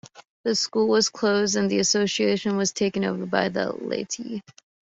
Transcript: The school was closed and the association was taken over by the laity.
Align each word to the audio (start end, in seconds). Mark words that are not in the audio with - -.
The 0.45 0.55
school 0.55 0.87
was 0.87 1.09
closed 1.09 1.55
and 1.55 1.69
the 1.69 1.77
association 1.77 2.57
was 2.57 2.71
taken 2.71 3.05
over 3.05 3.27
by 3.27 3.49
the 3.49 3.71
laity. 3.71 4.41